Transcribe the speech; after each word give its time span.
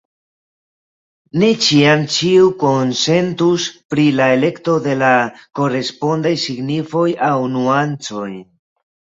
Ne 1.41 1.49
ĉiam 1.65 2.01
ĉiu 2.15 2.47
konsentus 2.63 3.67
pri 3.95 4.07
la 4.21 4.31
elekto 4.39 4.79
de 4.87 4.97
la 5.05 5.13
korespondaj 5.61 6.35
signifoj 6.49 7.07
aŭ 7.31 7.37
nuancoj. 7.59 8.29